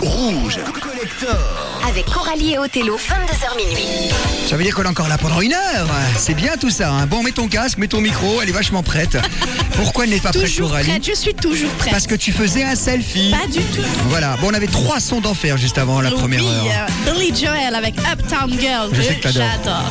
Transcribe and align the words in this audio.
Rouge 0.00 0.58
Collector. 0.80 1.53
Avec 1.88 2.06
Coralie 2.06 2.52
et 2.54 2.58
Othello, 2.58 2.96
22h 2.96 3.56
minuit. 3.56 3.86
Ça 4.48 4.56
veut 4.56 4.62
dire 4.64 4.74
qu'on 4.74 4.84
est 4.84 4.88
encore 4.88 5.08
là 5.08 5.18
pendant 5.18 5.40
une 5.40 5.52
heure. 5.52 5.86
C'est 6.16 6.34
bien 6.34 6.52
tout 6.58 6.70
ça. 6.70 6.90
hein. 6.90 7.06
Bon, 7.06 7.22
mets 7.22 7.32
ton 7.32 7.46
casque, 7.46 7.78
mets 7.78 7.88
ton 7.88 8.00
micro, 8.00 8.40
elle 8.42 8.48
est 8.48 8.52
vachement 8.52 8.82
prête. 8.82 9.16
Pourquoi 9.76 10.04
elle 10.04 10.10
n'est 10.10 10.20
pas 10.20 10.30
prête, 10.32 10.56
Coralie 10.56 10.88
prête, 10.88 11.06
je 11.06 11.12
suis 11.14 11.34
toujours 11.34 11.70
prête. 11.72 11.92
Parce 11.92 12.06
que 12.06 12.14
tu 12.14 12.32
faisais 12.32 12.64
un 12.64 12.74
selfie. 12.74 13.30
Pas 13.32 13.46
du 13.46 13.60
tout. 13.60 13.82
Voilà. 14.08 14.36
Bon, 14.40 14.48
on 14.50 14.54
avait 14.54 14.66
trois 14.66 14.98
sons 15.00 15.20
d'enfer 15.20 15.58
juste 15.58 15.76
avant 15.78 16.00
la 16.00 16.10
première 16.10 16.40
oui, 16.42 16.48
heure. 16.48 16.86
euh, 17.08 17.12
Billy 17.12 17.34
Joel 17.36 17.74
avec 17.74 17.94
Uptown 17.98 18.58
Girl. 18.58 18.88
Je 18.92 19.02
sais 19.02 19.14
que 19.16 19.22
t'adores. 19.22 19.42
j'adore. 19.58 19.90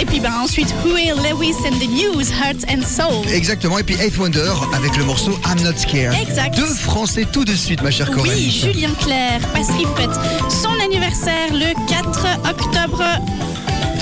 Et 0.00 0.04
puis 0.04 0.20
ben, 0.20 0.32
ensuite, 0.42 0.72
Huey 0.84 1.12
Lewis 1.16 1.54
and 1.66 1.76
the 1.78 1.88
News, 1.88 2.30
Heart 2.30 2.64
and 2.70 2.82
Soul. 2.86 3.26
Exactement. 3.32 3.78
Et 3.78 3.82
puis 3.82 3.96
Eighth 4.00 4.16
Wonder 4.18 4.52
avec 4.74 4.96
le 4.96 5.04
morceau 5.04 5.38
I'm 5.46 5.60
Not 5.62 5.76
Scared. 5.76 6.14
Exact. 6.20 6.56
Deux 6.56 6.66
Français 6.66 7.26
tout 7.30 7.44
de 7.44 7.54
suite, 7.54 7.82
ma 7.82 7.90
chère 7.90 8.10
Coralie. 8.10 8.30
Oui, 8.46 8.50
Julien 8.72 8.90
Clerc, 9.02 9.40
parce 9.52 9.68
qu'il 9.68 9.86
fête 9.96 10.10
son 10.48 10.70
anniversaire 10.84 11.48
le 11.52 11.74
4 11.88 12.26
octobre. 12.48 13.02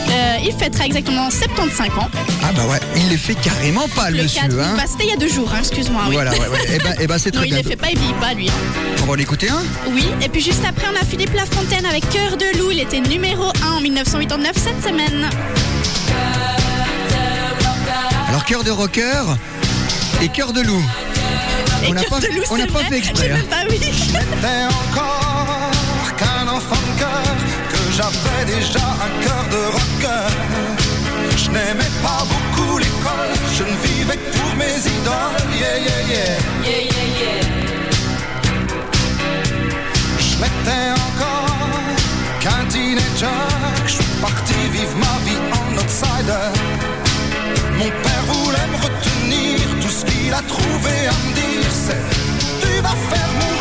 Euh, 0.08 0.36
il 0.44 0.52
fêtera 0.52 0.86
exactement 0.86 1.28
75 1.30 1.88
ans. 1.98 2.08
Ah 2.42 2.52
bah 2.54 2.62
ouais, 2.70 2.78
il 2.96 3.08
les 3.08 3.16
fait 3.16 3.34
carrément 3.34 3.88
pas, 3.88 4.10
le 4.10 4.18
Le 4.18 4.22
monsieur. 4.24 4.40
4, 4.42 4.58
hein. 4.60 4.74
bah, 4.76 4.84
c'était 4.86 5.04
il 5.04 5.10
y 5.10 5.12
a 5.12 5.16
deux 5.16 5.28
jours, 5.28 5.50
hein, 5.52 5.58
excuse-moi. 5.60 6.02
oui. 6.08 6.14
Voilà, 6.14 6.30
ouais, 6.32 6.38
ouais. 6.38 6.60
Eh 6.74 6.78
ben, 6.78 6.94
eh 7.00 7.06
ben, 7.06 7.18
c'est 7.18 7.30
Non, 7.34 7.40
très 7.40 7.48
il 7.48 7.54
bien. 7.54 7.62
les 7.62 7.68
fait 7.68 7.76
pas, 7.76 7.88
il 7.90 7.98
vit 7.98 8.12
pas, 8.20 8.32
lui. 8.34 8.48
On 9.02 9.06
va 9.06 9.12
en 9.14 9.16
écouter 9.16 9.48
un? 9.50 9.62
Oui, 9.92 10.04
et 10.22 10.28
puis 10.28 10.40
juste 10.42 10.62
après, 10.66 10.86
on 10.92 10.96
a 11.02 11.04
Philippe 11.04 11.34
Lafontaine 11.34 11.84
avec 11.86 12.08
Cœur 12.10 12.36
de 12.36 12.56
loup. 12.58 12.70
Il 12.70 12.78
était 12.80 13.00
numéro 13.00 13.50
1 13.62 13.78
en 13.78 13.80
1989 13.80 14.52
cette 14.54 14.82
semaine. 14.84 15.28
Alors, 18.28 18.44
cœur 18.44 18.64
de 18.64 18.70
rocker 18.70 19.22
et 20.22 20.28
cœur 20.28 20.52
de 20.52 20.60
loup. 20.62 20.82
Et 21.84 21.88
On 21.88 21.94
n'a 21.94 22.02
pas- 22.04 22.18
loup, 22.20 22.42
on 22.50 22.56
c'est 22.56 22.72
pas 22.72 22.78
fait 22.84 22.98
exprès, 22.98 23.30
hein. 23.32 23.38
pas 23.50 23.64
oui. 23.68 23.78
J'étais 23.92 24.64
encore 24.68 25.70
qu'un 26.16 26.48
enfant 26.48 26.76
de 26.94 26.98
cœur, 26.98 27.36
que 27.70 27.78
j'avais 27.96 28.44
déjà 28.46 28.84
un 29.06 29.22
cœur 29.24 29.44
de 29.50 29.60
rocker. 29.72 30.32
Je 31.36 31.50
n'aimais 31.50 31.92
pas 32.02 32.24
beaucoup 32.24 32.78
l'école, 32.78 33.32
je 33.56 33.62
ne 33.64 33.76
vivais 33.86 34.16
que 34.16 34.36
pour 34.38 34.54
mes 34.56 34.76
idoles. 34.78 35.42
Yeah, 35.60 35.78
yeah, 35.78 36.02
yeah. 36.08 36.38
Je 40.18 40.36
m'étais 40.40 40.90
encore 40.92 41.46
qu'un 42.40 42.64
teenager, 42.68 43.26
je 43.86 43.92
suis 43.92 44.04
parti 44.20 44.54
vivre 44.72 44.96
ma 44.98 45.18
vie 45.24 45.40
outsider. 45.78 46.48
Mon 47.78 47.90
père 48.04 48.24
voulait 48.28 48.66
me 48.72 48.76
retenir, 48.76 49.60
tout 49.80 49.90
ce 49.90 50.04
qu'il 50.04 50.32
a 50.32 50.42
trouvé 50.42 51.06
à 51.08 51.12
me 51.12 51.34
dire 51.34 51.70
c'est 51.70 52.04
Tu 52.60 52.80
vas 52.82 52.96
faire 53.10 53.30
mourir 53.40 53.55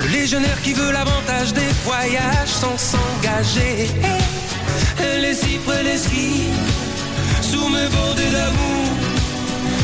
Le 0.00 0.08
légionnaire 0.08 0.60
qui 0.62 0.72
veut 0.72 0.92
l'avantage 0.92 1.52
des 1.52 1.70
voyages 1.84 2.48
sans 2.48 2.76
s'engager. 2.76 3.90
Est 4.98 5.34
si 5.34 5.58
près 5.58 5.82
l'esquive, 5.82 6.58
sous 7.40 7.68
mes 7.68 7.88
bordées 7.88 8.32
d'amour. 8.36 8.86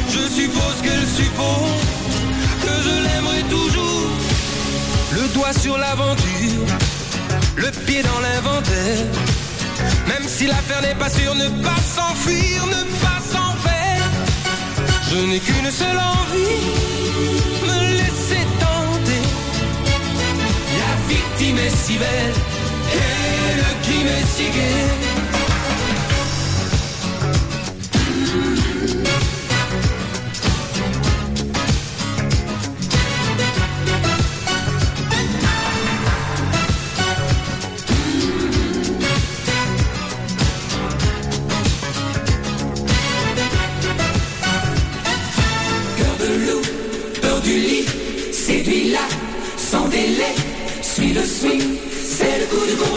Je 0.08 0.22
suppose 0.38 0.76
qu'elle 0.82 1.06
suppose 1.20 1.80
que 2.62 2.74
je 2.86 2.94
l'aimerai 3.04 3.42
toujours. 3.48 4.10
Le 5.12 5.28
doigt 5.34 5.52
sur 5.52 5.78
l'aventure, 5.78 6.66
le 7.56 7.70
pied 7.86 8.02
dans 8.02 8.20
l'inventaire. 8.20 9.06
Même 10.08 10.26
si 10.26 10.46
l'affaire 10.46 10.82
n'est 10.82 10.94
pas 10.94 11.10
sûre, 11.10 11.34
ne 11.34 11.48
pas 11.62 11.80
s'enfuir, 11.94 12.66
ne 12.66 12.82
pas 13.04 13.20
s'en 13.32 13.52
faire. 13.66 14.08
Je 15.10 15.18
n'ai 15.26 15.38
qu'une 15.38 15.70
seule 15.70 16.00
envie, 16.16 16.62
me 17.68 17.85
victime 21.46 21.58
est 21.58 21.76
si 21.76 21.98
belle 21.98 22.34
et 22.92 23.56
le 23.56 23.82
crime 23.82 24.06
est 24.06 24.26
si 24.26 24.44
gai. 24.44 25.25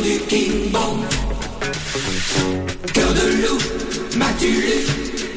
Du 0.01 0.19
King 0.27 0.71
Bong. 0.71 0.99
Cœur 2.93 3.13
de 3.13 3.27
loup, 3.41 3.57
m'as-tu 4.17 4.47
lu 4.47 4.79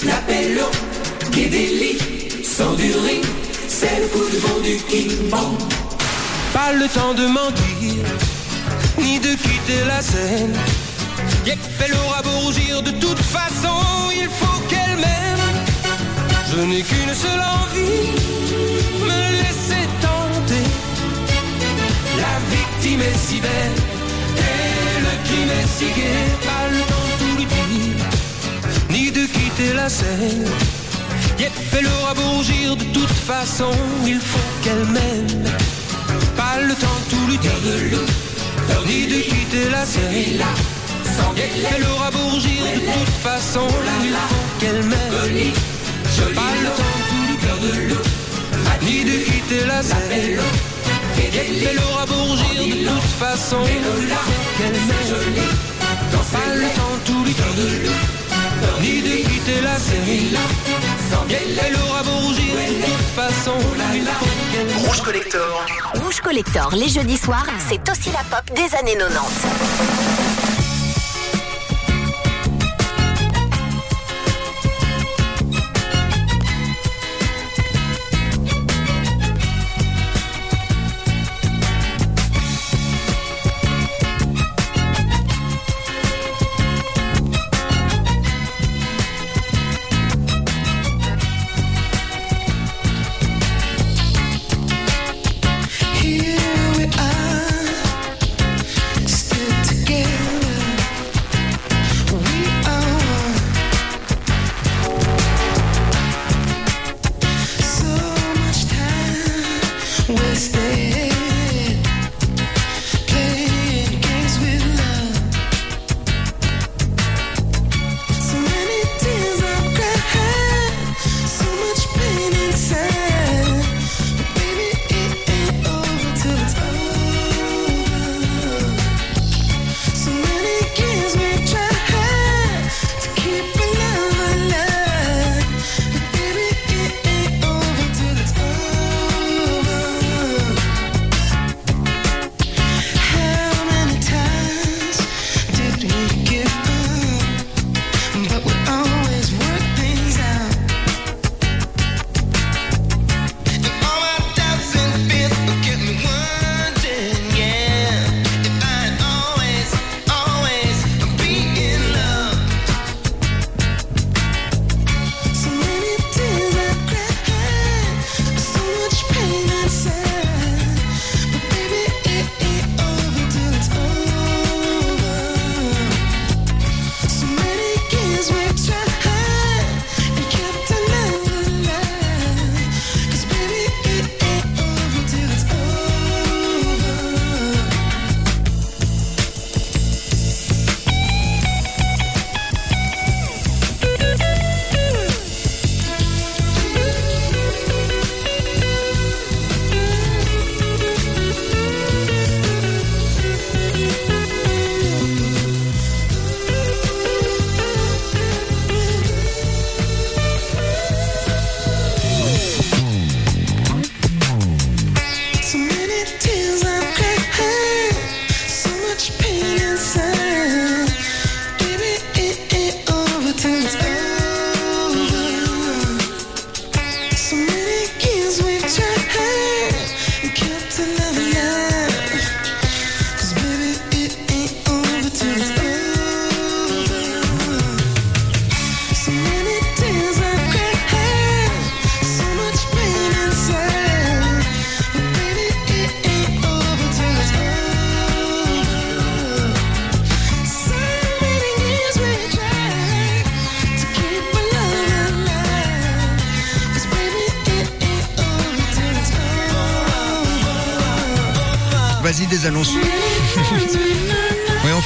l'appel 0.06 0.59
au 0.61 1.31
quai 1.31 1.47
des 1.47 1.67
lits, 1.81 2.44
sors 2.44 2.75
du 2.76 2.93
ring, 2.93 3.25
c'est 3.69 4.00
le 4.00 4.06
coup 4.09 4.29
de 4.31 4.38
vent 4.38 4.61
du 4.62 4.76
King. 4.88 5.31
Pas 6.53 6.73
le 6.73 6.87
temps 6.88 7.14
de 7.14 7.26
mentir, 7.26 8.05
ni 8.99 9.19
de 9.19 9.35
quitter 9.35 9.85
la 9.87 10.03
scène. 10.03 10.56
Yep, 11.47 11.59
elle 11.85 11.94
aura 11.94 12.23
beau 12.23 12.38
rougir, 12.47 12.82
de 12.82 12.91
toute 12.91 13.20
façon, 13.20 13.76
il 14.14 14.29
faut 14.29 14.61
qu'elle 14.69 14.97
m'aime. 14.97 15.47
Je 16.50 16.61
n'ai 16.61 16.82
qu'une 16.82 17.14
seule 17.14 17.43
envie, 17.61 18.11
me 19.00 19.20
laisser 19.43 19.85
tenter. 20.00 20.67
La 22.17 22.35
victime 22.55 23.00
est 23.00 23.19
si 23.19 23.41
belle, 23.41 23.79
Pas 25.52 26.69
le 26.70 26.81
temps 26.90 27.08
tout 27.19 27.37
lui 27.37 27.44
dire, 27.44 28.06
ni 28.90 29.10
de 29.10 29.26
quitter 29.26 29.75
la 29.75 29.88
scène. 29.88 30.46
Yep, 31.38 31.52
elle 31.78 31.87
aura 31.87 32.14
beau 32.14 32.43
de 32.43 32.84
toute 32.93 33.08
façon, 33.10 33.70
il 34.06 34.20
faut 34.20 34.49
qu'elle 34.62 34.84
m'aime. 34.87 35.44
Pas 36.37 36.60
le 36.60 36.75
temps 36.75 37.00
tout 37.10 37.26
lui 37.28 37.38
dire, 37.38 37.52
ni 38.87 39.06
de 39.06 39.20
quitter 39.20 39.70
la 39.70 39.84
scène. 39.84 40.43
Yep, 41.37 41.50
elle 41.76 41.84
aura 41.84 42.10
beau 42.10 42.19
de 42.19 42.81
toute 42.94 43.14
façon, 43.22 43.66
il 44.04 44.12
faut 44.12 44.46
qu'elle 44.60 44.82
m'aime. 44.84 45.52
Pas 46.34 46.54
le 46.62 46.70
temps 46.78 46.99
tout 47.08 47.25
lui 47.28 47.37
dire, 47.44 47.99
ni 48.82 49.04
de 49.04 49.16
quitter 49.25 49.66
la 49.66 49.82
scène. 49.82 50.71
Yep, 51.17 51.69
elle 51.70 51.79
aura 51.91 52.06
beau 52.06 52.14
rougir, 52.14 52.76
de 52.76 52.88
toute 52.88 53.11
façon, 53.19 53.59
qu'elle 53.64 54.73
m'aime. 54.73 55.44
Pas 56.32 56.55
le 56.55 56.62
temps 56.62 56.97
tout 57.05 57.25
lui 57.25 57.35
dire, 57.35 57.93
ni 58.81 59.03
de 59.03 59.17
quitter 59.29 59.61
la. 59.61 59.76
Yep, 61.29 61.41
elle 61.67 61.76
aura 61.88 62.03
beau 62.03 62.19
rougir, 62.26 62.55
de 62.55 62.85
toute 62.85 63.14
façon. 63.14 63.53
Rouge 64.87 65.03
Collector. 65.03 65.64
Rouge 66.03 66.20
Collector, 66.20 66.75
les 66.75 66.88
jeudis 66.88 67.19
soirs, 67.19 67.47
c'est 67.69 67.91
aussi 67.91 68.11
la 68.11 68.25
pop 68.25 68.44
des 68.55 68.75
années 68.76 68.97
90. 68.99 70.31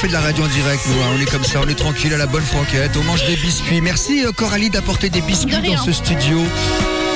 Fait 0.06 0.08
de 0.08 0.12
la 0.12 0.20
radio 0.20 0.44
en 0.44 0.48
direct, 0.48 0.82
nous. 0.88 0.94
hein. 1.02 1.06
On 1.16 1.20
est 1.20 1.30
comme 1.30 1.44
ça, 1.44 1.60
on 1.64 1.68
est 1.68 1.75
tranquille 1.75 2.12
à 2.14 2.16
la 2.16 2.26
bonne 2.26 2.42
franquette. 2.44 2.92
On 2.96 3.04
mange 3.04 3.25
des 3.26 3.36
biscuits. 3.36 3.80
Merci 3.80 4.25
euh, 4.25 4.32
Coralie 4.32 4.70
d'apporter 4.70 5.10
des 5.10 5.20
biscuits 5.20 5.56
dans 5.62 5.76
ce 5.82 5.92
studio. 5.92 6.42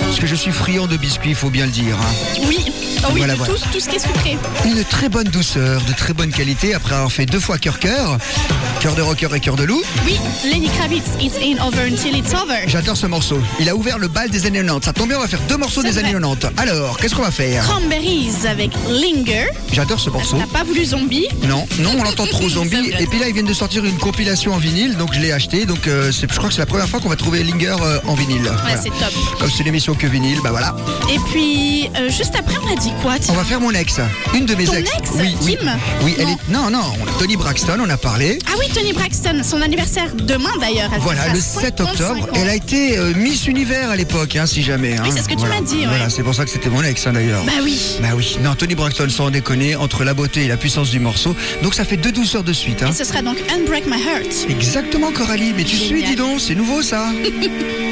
Parce 0.01 0.19
que 0.19 0.27
je 0.27 0.35
suis 0.35 0.51
friand 0.51 0.87
de 0.87 0.97
biscuits, 0.97 1.31
il 1.31 1.37
faut 1.37 1.51
bien 1.51 1.67
le 1.67 1.73
dire. 1.73 1.97
hein. 1.97 2.43
Oui, 2.49 2.59
oh 3.05 3.11
oui, 3.13 3.19
Voilà. 3.21 3.35
Tout, 3.35 3.53
tout 3.73 3.81
ce 3.81 3.89
qui 3.89 3.97
est 3.97 4.01
sucré. 4.01 4.39
Une 4.65 4.85
très 4.85 5.09
bonne 5.09 5.29
douceur, 5.29 5.81
de 5.83 5.93
très 5.93 6.13
bonne 6.13 6.31
qualité, 6.31 6.75
après 6.75 6.95
avoir 6.95 7.11
fait 7.13 7.27
deux 7.27 7.41
fois 7.41 7.59
cœur-cœur, 7.59 8.19
cœur 8.81 8.95
de 8.95 9.03
rocker 9.03 9.29
et 9.35 9.41
cœur 9.41 9.57
de 9.57 9.65
loup. 9.65 9.83
Oui, 10.07 10.19
Lenny 10.45 10.69
Kravitz, 10.69 11.05
It 11.21 11.33
Ain't 11.43 11.63
Over 11.67 11.83
Until 11.91 12.17
It's 12.17 12.33
Over. 12.35 12.61
J'adore 12.67 12.97
ce 12.97 13.07
morceau. 13.07 13.39
Il 13.59 13.69
a 13.69 13.75
ouvert 13.77 13.99
le 13.99 14.09
bal 14.09 14.31
des 14.31 14.47
années 14.47 14.61
90. 14.61 14.85
Ça 14.85 14.93
tombe 14.93 15.09
bien, 15.09 15.19
on 15.19 15.23
va 15.23 15.29
faire 15.29 15.41
deux 15.49 15.57
morceaux 15.57 15.83
des 15.83 15.91
vrai. 15.93 16.01
années 16.05 16.13
90. 16.13 16.49
Alors, 16.57 16.97
qu'est-ce 16.99 17.15
qu'on 17.15 17.23
va 17.23 17.31
faire? 17.31 17.65
Cranberries 17.65 18.31
avec 18.49 18.71
Linger. 18.89 19.47
J'adore 19.73 20.01
ce 20.01 20.11
morceau. 20.11 20.37
T'as 20.39 20.59
pas 20.59 20.65
voulu 20.65 20.85
zombie? 20.85 21.27
Non, 21.49 21.67
non, 21.81 21.93
on 21.99 22.03
l'entend 22.05 22.27
trop 22.27 22.49
zombie. 22.49 22.93
Et 22.99 23.07
puis 23.07 23.19
là, 23.19 23.29
ils 23.29 23.35
viennent 23.35 23.47
de 23.47 23.55
sortir 23.55 23.85
une 23.85 23.97
compilation 23.99 24.55
en 24.55 24.59
vinyle, 24.59 24.97
donc 24.97 25.13
je 25.15 25.21
l'ai 25.21 25.33
acheté. 25.33 25.65
Donc 25.67 25.87
euh, 25.87 26.11
je 26.13 26.27
crois 26.27 26.49
que 26.49 26.55
c'est 26.55 26.61
la 26.61 26.67
première 26.67 26.89
fois 26.89 27.01
qu'on 27.01 27.09
va 27.09 27.17
trouver 27.17 27.43
Linger 27.43 27.77
euh, 27.83 27.99
en 28.07 28.15
vinyle. 28.15 28.43
Ouais, 28.43 28.49
Voilà. 28.63 28.77
c'est 28.81 28.89
top. 28.91 29.13
Comme 29.39 29.51
c'est 29.51 29.63
l'émission 29.65 29.95
que 29.95 30.07
vinyle, 30.07 30.39
bah 30.43 30.51
voilà. 30.51 30.75
Et 31.13 31.19
puis, 31.31 31.91
euh, 31.99 32.09
juste 32.11 32.35
après, 32.39 32.57
on 32.65 32.73
a 32.73 32.77
dit 32.77 32.90
quoi 33.03 33.15
On 33.29 33.33
va 33.33 33.45
faire 33.45 33.61
mon 33.61 33.71
ex. 33.73 34.01
Une 34.35 34.47
de 34.47 34.55
mes 34.55 34.65
Ton 34.65 34.75
ex. 34.75 34.91
ex 34.99 35.11
Oui, 35.15 35.37
oui. 35.43 35.57
Kim 35.59 35.71
Oui, 36.03 36.15
elle 36.19 36.25
Non. 36.27 36.31
est. 36.33 36.53
Non, 36.53 36.71
non, 36.71 36.93
Tony 37.19 37.37
Braxton, 37.37 37.79
on 37.85 37.89
a 37.91 37.97
parlé. 37.97 38.39
Ah 38.47 38.53
oui, 38.59 38.67
Tony 38.75 38.93
Braxton, 38.93 39.41
son 39.43 39.61
anniversaire 39.63 40.13
demain 40.15 40.51
d'ailleurs. 40.61 40.91
Voilà, 41.01 41.29
le 41.33 41.41
7 41.41 41.79
55 41.79 41.83
octobre. 41.91 42.29
Elle 42.35 42.49
a 42.49 42.55
été 42.55 42.99
euh, 42.99 43.13
Miss 43.17 43.47
Univers 43.47 43.91
à 43.91 43.97
l'époque, 43.97 44.37
hein, 44.37 44.47
si 44.47 44.63
jamais. 44.63 44.97
hein. 44.97 45.03
Oui, 45.05 45.11
c'est 45.15 45.23
ce 45.23 45.29
que 45.29 45.35
tu 45.35 45.41
Voilà. 45.41 45.57
m'as 45.57 45.61
dit, 45.67 45.79
ouais. 45.81 45.87
Voilà, 45.87 46.11
c'est 46.11 46.23
pour 46.23 46.35
ça 46.35 46.45
que 46.45 46.51
c'était 46.51 46.71
mon 46.71 46.83
ex, 46.83 47.07
hein, 47.07 47.13
d'ailleurs. 47.13 47.43
Bah 47.45 47.53
oui. 47.63 47.79
Bah 48.01 48.09
oui, 48.17 48.37
non, 48.43 48.55
Tony 48.55 48.75
Braxton, 48.75 49.09
sans 49.09 49.31
déconner, 49.31 49.77
entre 49.77 50.05
la 50.05 50.15
beauté 50.15 50.45
et 50.45 50.49
la 50.49 50.57
puissance 50.57 50.91
du 50.91 51.01
morceau. 51.01 51.35
Donc 51.63 51.75
ça 51.75 51.85
fait 51.85 51.97
deux 51.97 52.13
douceurs 52.13 52.45
de 52.45 52.53
suite. 52.53 52.83
Et 52.83 52.93
ce 52.93 53.05
sera 53.05 53.23
donc 53.23 53.37
Unbreak 53.53 53.87
My 53.87 54.01
Heart. 54.03 54.47
Exactement, 54.51 55.11
Coralie. 55.13 55.53
Mais 55.57 55.65
tu 55.65 55.77
Génial. 55.77 55.89
suis, 55.99 56.05
dis 56.05 56.17
donc, 56.17 56.41
c'est 56.41 56.55
nouveau 56.55 56.83
ça. 56.83 57.09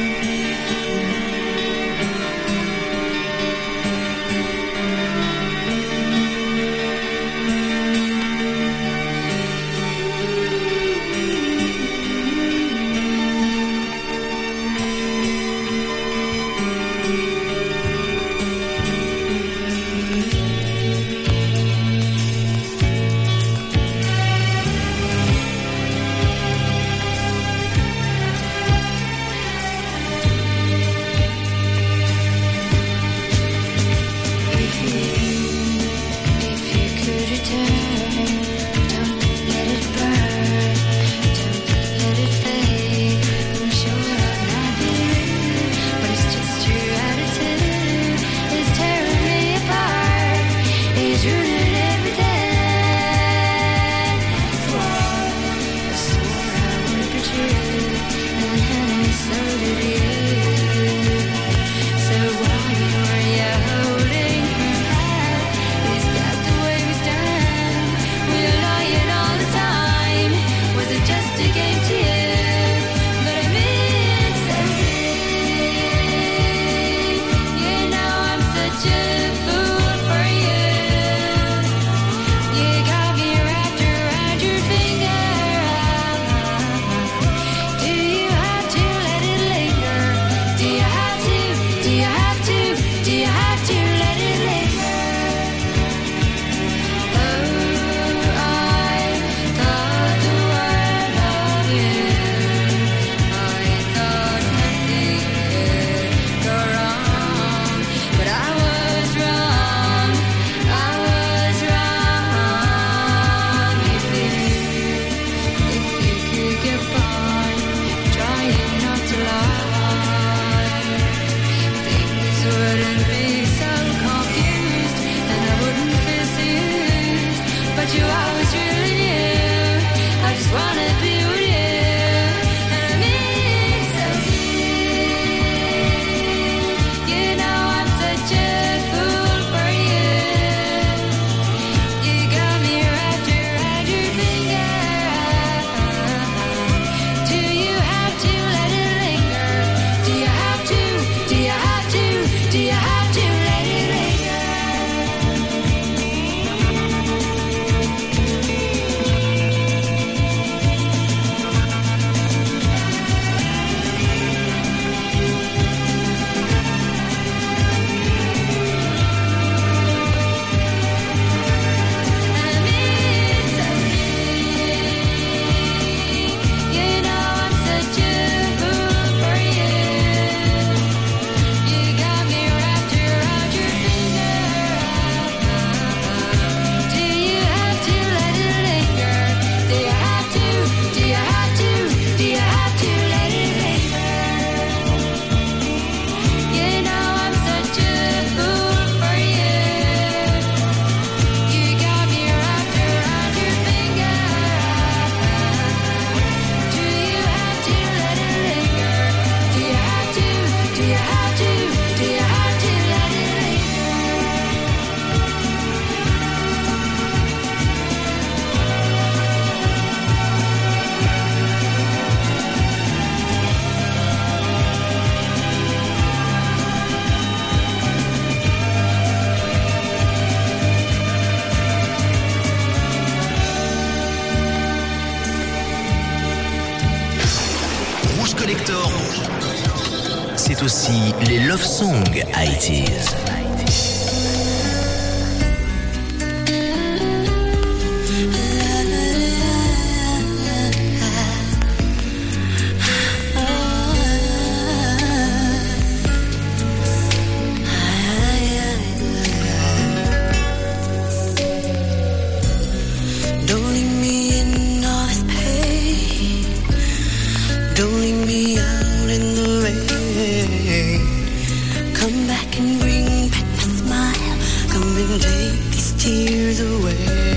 take 275.38 275.62
these 275.71 275.92
tears 276.02 276.61
away. 276.61 277.28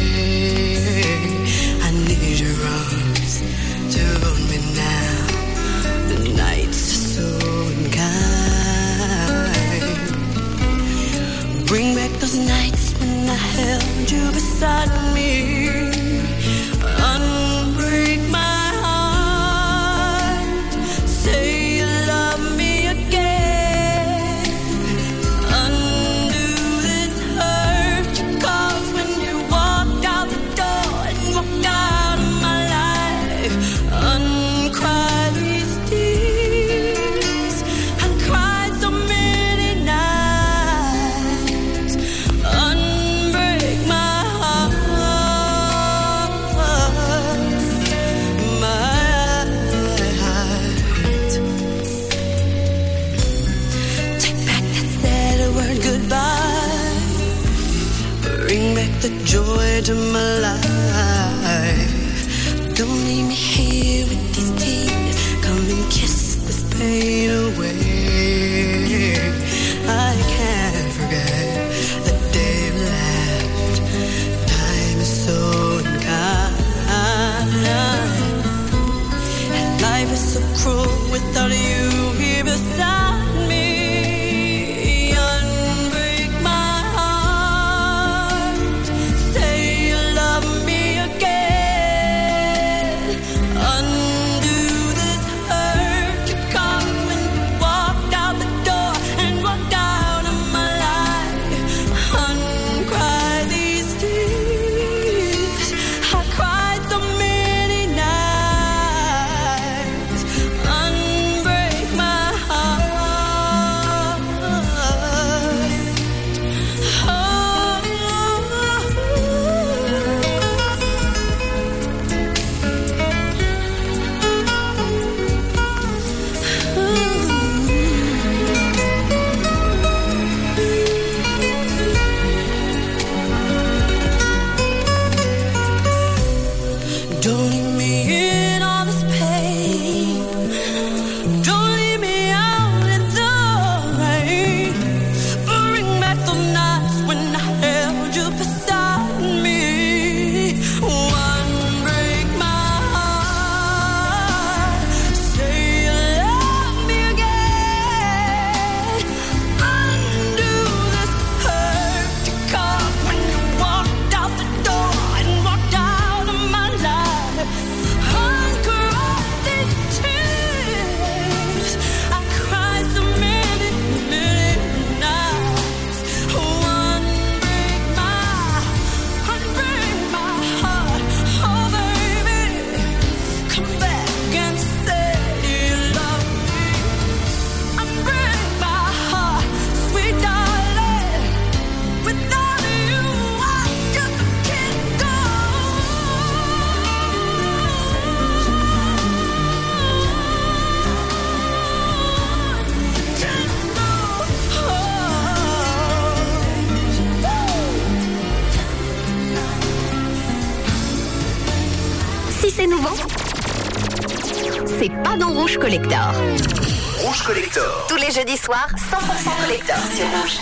jeudi 218.21 218.37
soir, 218.37 218.67
100% 218.69 219.41
collector 219.41 219.77
sur 219.95 220.05
Rouge. 220.05 220.37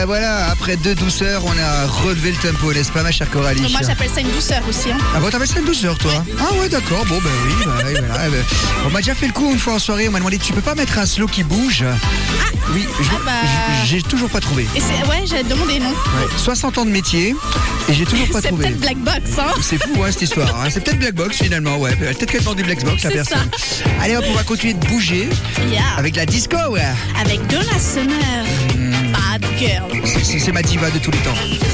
Ben 0.00 0.06
voilà, 0.06 0.48
après 0.50 0.76
deux 0.78 0.94
douceurs, 0.94 1.42
on 1.44 1.50
a 1.58 1.86
relevé 1.86 2.30
le 2.32 2.36
tempo, 2.38 2.72
n'est-ce 2.72 2.90
pas 2.90 3.02
ma 3.02 3.10
chère 3.10 3.28
Coralie 3.28 3.60
Moi, 3.70 3.80
j'appelle 3.86 4.08
ça 4.08 4.20
une 4.22 4.30
douceur 4.30 4.62
aussi. 4.66 4.90
hein. 4.90 4.96
Ah 5.14 5.20
bon, 5.20 5.28
t'appelles 5.28 5.46
ça 5.48 5.58
une 5.58 5.66
douceur, 5.66 5.98
toi 5.98 6.24
Ah 6.40 6.54
ouais, 6.54 6.70
d'accord. 6.70 7.04
Bon, 7.04 7.18
ben 7.18 7.30
oui. 7.46 7.52
bah, 7.66 7.72
ouais, 7.84 8.00
voilà, 8.00 8.30
ben, 8.30 8.42
on 8.86 8.90
m'a 8.90 9.00
déjà 9.00 9.14
fait 9.14 9.26
le 9.26 9.34
coup 9.34 9.52
une 9.52 9.58
fois 9.58 9.74
en 9.74 9.78
soirée. 9.78 10.08
On 10.08 10.12
m'a 10.12 10.18
demandé, 10.18 10.38
tu 10.38 10.54
peux 10.54 10.62
pas 10.62 10.74
mettre 10.74 10.98
un 10.98 11.04
slow 11.04 11.26
qui 11.26 11.42
bouge 11.44 11.84
Oui, 12.72 12.86
Ah 12.98 13.14
bah. 13.26 13.32
j- 13.84 13.88
j'ai 13.96 14.02
toujours 14.02 14.30
pas 14.30 14.40
trouvé. 14.40 14.66
Et 14.74 14.80
c'est, 14.80 15.06
ouais, 15.06 15.24
j'allais 15.26 15.42
te 15.44 15.48
demander, 15.50 15.78
non 15.80 15.90
Ouais, 15.90 16.28
60 16.38 16.78
ans 16.78 16.86
de 16.86 16.90
métier 16.90 17.34
et 17.88 17.92
j'ai 17.92 18.06
toujours 18.06 18.28
pas 18.28 18.40
C'est 18.40 18.48
trouvé. 18.48 18.68
peut-être 18.68 18.80
Black 18.80 18.96
Box, 18.98 19.38
hein 19.38 19.52
C'est 19.60 19.82
fou 19.82 20.02
hein, 20.02 20.08
cette 20.10 20.22
histoire. 20.22 20.48
hein. 20.62 20.68
C'est 20.70 20.80
peut-être 20.82 20.98
Black 20.98 21.14
Box 21.14 21.36
finalement, 21.36 21.76
ouais. 21.76 21.94
Peut-être 21.96 22.24
qu'elle 22.30 22.42
vend 22.42 22.54
du 22.54 22.62
Black 22.62 22.82
Box, 22.84 23.02
la 23.04 23.10
C'est 23.10 23.16
personne. 23.16 23.50
Allez 24.00 24.16
hop, 24.16 24.24
on 24.30 24.34
va 24.34 24.44
continuer 24.44 24.72
de 24.74 24.86
bouger 24.86 25.28
Yeah. 25.70 25.82
avec 25.98 26.16
la 26.16 26.24
disco. 26.24 26.56
Ouais. 26.70 26.80
Avec 27.20 27.46
Donna 27.48 27.78
Summer. 27.78 28.44
C'est 30.22 30.52
ma 30.52 30.62
diva 30.62 30.90
de 30.90 30.98
tous 30.98 31.10
les 31.10 31.18
temps. 31.18 31.69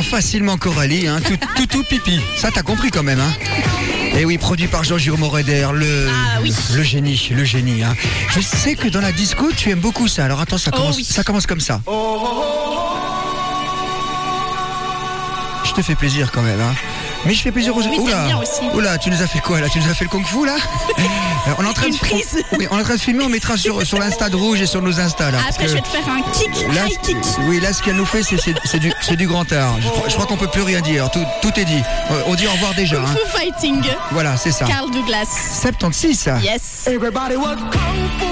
Comprend 0.00 0.16
facilement 0.16 0.56
Coralie, 0.56 1.06
hein, 1.06 1.20
tout, 1.22 1.36
tout, 1.56 1.66
tout 1.66 1.84
pipi. 1.84 2.20
Ça, 2.36 2.50
t'as 2.50 2.62
compris 2.62 2.90
quand 2.90 3.02
même, 3.02 3.20
hein 3.20 3.32
Et 4.16 4.24
oui, 4.24 4.38
produit 4.38 4.66
par 4.66 4.82
Jean-Jérôme 4.84 5.20
Moreder, 5.20 5.68
le, 5.74 6.08
Ah 6.08 6.38
oui. 6.42 6.54
le 6.74 6.82
génie, 6.82 7.28
le 7.34 7.44
génie. 7.44 7.82
Hein. 7.82 7.94
Je 8.30 8.40
sais 8.40 8.76
que 8.76 8.88
dans 8.88 9.00
la 9.02 9.12
disco, 9.12 9.50
tu 9.54 9.70
aimes 9.70 9.80
beaucoup 9.80 10.08
ça. 10.08 10.24
Alors 10.24 10.40
attends, 10.40 10.56
ça 10.58 10.70
Oh 10.72 10.76
commence, 10.78 10.96
oui. 10.96 11.04
ça 11.04 11.22
commence 11.22 11.46
comme 11.46 11.60
ça. 11.60 11.80
Je 15.64 15.72
te 15.74 15.82
fais 15.82 15.94
plaisir 15.94 16.30
quand 16.32 16.42
même, 16.42 16.60
hein. 16.60 16.74
Mais 17.26 17.34
je 17.34 17.42
fais 17.42 17.52
plaisir 17.52 17.76
aux 17.76 17.80
Oui, 17.82 17.98
Oula. 17.98 18.28
Oula, 18.74 18.98
tu 18.98 19.10
nous 19.10 19.20
as 19.22 19.26
fait 19.26 19.40
quoi 19.40 19.60
là? 19.60 19.68
Tu 19.68 19.78
nous 19.78 19.88
as 19.90 19.94
fait 19.94 20.04
le 20.04 20.10
kung 20.10 20.24
fu 20.26 20.44
là? 20.46 20.56
Euh, 21.48 21.52
On 21.58 21.64
est 21.64 21.68
en 21.68 21.72
train 21.72 21.88
de 21.88 21.92
Une 21.94 21.98
prise. 21.98 22.36
Oui, 22.58 22.66
on 22.70 22.76
est 22.76 22.80
en 22.82 22.84
train 22.84 22.96
de 22.96 23.00
filmer, 23.00 23.24
on 23.24 23.30
mettra 23.30 23.56
sur, 23.56 23.80
sur 23.86 23.98
l'Insta 23.98 24.28
de 24.28 24.36
Rouge 24.36 24.60
et 24.60 24.66
sur 24.66 24.82
nos 24.82 25.00
Insta 25.00 25.30
là. 25.30 25.38
parce 25.42 25.54
Après, 25.56 25.64
que- 25.64 25.70
je 25.70 25.76
vais 25.76 25.80
te 25.80 25.88
faire 25.88 26.06
un 26.06 26.20
kick, 26.32 26.66
Là, 26.74 26.86
high 26.86 27.00
kick. 27.00 27.16
oui, 27.46 27.60
là, 27.60 27.72
ce 27.72 27.82
qu'elle 27.82 27.96
nous 27.96 28.04
fait, 28.04 28.22
c'est 28.22 28.78
du, 28.78 28.92
c'est 29.00 29.16
du 29.16 29.26
grand 29.26 29.50
art. 29.50 29.76
Je 29.80 29.88
crois, 29.88 30.08
je 30.08 30.14
crois 30.14 30.26
qu'on 30.26 30.36
peut 30.36 30.48
plus 30.48 30.60
rien 30.60 30.82
dire. 30.82 31.10
Tout, 31.10 31.24
tout 31.40 31.58
est 31.58 31.64
dit. 31.64 31.80
Euh, 32.10 32.22
On 32.26 32.34
dit 32.34 32.46
au 32.46 32.50
revoir 32.52 32.74
déjà. 32.74 32.96
Kung 32.96 33.06
hein. 33.06 33.16
Fu 33.32 33.38
Fighting. 33.38 33.82
Voilà, 34.12 34.36
c'est 34.36 34.52
ça. 34.52 34.66
Carl 34.66 34.90
Douglas. 34.90 35.28
76, 35.62 36.18
ça. 36.18 36.38
Yes. 36.42 36.86
Everybody 36.86 37.36
was 37.36 37.56
kung 37.56 38.08
fu. 38.18 38.26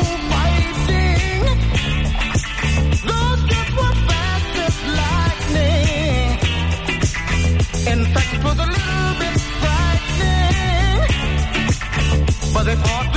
In 7.87 8.05
fact, 8.12 8.35
it 8.35 8.44
was 8.44 8.59
a 8.59 8.78
they 12.68 12.76
fought 12.76 13.08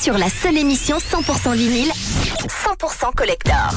sur 0.00 0.18
la 0.18 0.28
seule 0.28 0.56
émission 0.56 0.98
100% 0.98 1.54
vinyle, 1.54 1.90
100% 1.90 3.14
collector. 3.14 3.70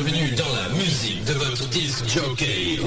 bienvenue 0.00 0.30
dans 0.36 0.54
la 0.54 0.68
musique 0.76 1.24
de 1.24 1.32
votre 1.32 1.68
disque 1.70 2.06
jockey. 2.08 2.78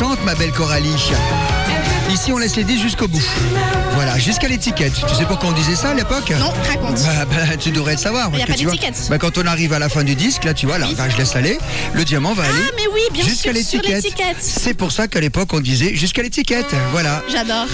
Chante, 0.00 0.22
ma 0.24 0.34
belle 0.34 0.50
Coralie. 0.52 0.96
Ici, 2.12 2.32
on 2.32 2.38
laisse 2.38 2.56
les 2.56 2.64
disques 2.64 2.82
jusqu'au 2.82 3.06
bout. 3.08 3.22
Voilà, 3.94 4.18
jusqu'à 4.18 4.48
l'étiquette. 4.48 4.92
Tu 5.08 5.14
sais 5.14 5.24
pourquoi 5.26 5.50
on 5.50 5.52
disait 5.52 5.76
ça 5.76 5.90
à 5.90 5.94
l'époque 5.94 6.30
Non, 6.38 6.52
raconte. 6.68 6.96
bah, 7.04 7.24
bah, 7.30 7.56
tu 7.58 7.70
devrais 7.70 7.92
le 7.92 7.98
savoir. 7.98 8.30
Il 8.32 8.38
y 8.38 8.42
a 8.42 8.46
pas 8.46 8.54
d'étiquette. 8.54 9.06
bah, 9.08 9.18
quand 9.18 9.38
on 9.38 9.46
arrive 9.46 9.72
à 9.72 9.78
la 9.78 9.88
fin 9.88 10.02
du 10.04 10.14
disque, 10.14 10.44
là, 10.44 10.54
tu 10.54 10.66
vois, 10.66 10.78
là, 10.78 10.86
bah, 10.96 11.04
je 11.08 11.16
laisse 11.16 11.36
aller. 11.36 11.58
Le 11.94 12.04
diamant 12.04 12.32
va 12.32 12.44
aller 12.44 12.52
Ah, 12.68 12.72
mais 12.76 12.86
oui, 12.92 13.00
bien 13.12 13.24
jusqu'à 13.24 13.52
l'étiquette. 13.52 14.04
C'est 14.40 14.74
pour 14.74 14.90
ça 14.92 15.06
qu'à 15.08 15.20
l'époque, 15.20 15.52
on 15.52 15.60
disait 15.60 15.94
jusqu'à 15.94 16.22
l'étiquette. 16.22 16.74
Voilà. 16.92 17.22
J'adore. 17.30 17.66